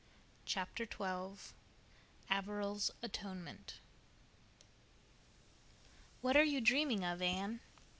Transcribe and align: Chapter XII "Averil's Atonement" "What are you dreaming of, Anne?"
Chapter 0.45 0.85
XII 0.91 1.53
"Averil's 2.27 2.89
Atonement" 3.03 3.77
"What 6.21 6.35
are 6.35 6.43
you 6.43 6.59
dreaming 6.59 7.03
of, 7.03 7.21
Anne?" 7.21 7.59